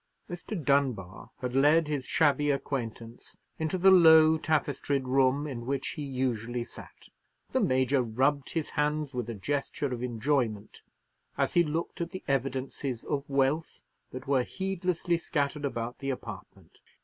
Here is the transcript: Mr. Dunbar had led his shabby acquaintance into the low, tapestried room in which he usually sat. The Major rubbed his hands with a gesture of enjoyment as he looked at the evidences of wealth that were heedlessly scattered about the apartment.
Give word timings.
Mr. 0.27 0.59
Dunbar 0.59 1.29
had 1.41 1.55
led 1.55 1.87
his 1.87 2.05
shabby 2.05 2.49
acquaintance 2.49 3.37
into 3.59 3.77
the 3.77 3.91
low, 3.91 4.35
tapestried 4.39 5.07
room 5.07 5.45
in 5.45 5.67
which 5.67 5.89
he 5.89 6.01
usually 6.01 6.63
sat. 6.63 7.09
The 7.51 7.59
Major 7.61 8.01
rubbed 8.01 8.49
his 8.53 8.71
hands 8.71 9.13
with 9.13 9.29
a 9.29 9.35
gesture 9.35 9.93
of 9.93 10.01
enjoyment 10.01 10.81
as 11.37 11.53
he 11.53 11.63
looked 11.63 12.01
at 12.01 12.09
the 12.09 12.23
evidences 12.27 13.03
of 13.03 13.29
wealth 13.29 13.83
that 14.09 14.25
were 14.25 14.41
heedlessly 14.41 15.19
scattered 15.19 15.65
about 15.65 15.99
the 15.99 16.09
apartment. 16.09 16.81